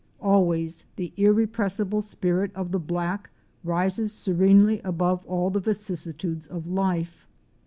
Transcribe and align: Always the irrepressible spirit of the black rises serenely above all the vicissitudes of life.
Always 0.19 0.85
the 0.95 1.13
irrepressible 1.15 2.01
spirit 2.01 2.51
of 2.55 2.71
the 2.71 2.79
black 2.79 3.29
rises 3.63 4.11
serenely 4.11 4.81
above 4.83 5.23
all 5.27 5.51
the 5.51 5.59
vicissitudes 5.59 6.47
of 6.47 6.65
life. 6.65 7.27